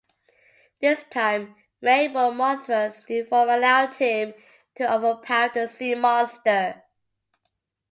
[0.79, 4.33] This time Rainbow Mothra's new form allowed him
[4.73, 6.81] to overpower the sea monster.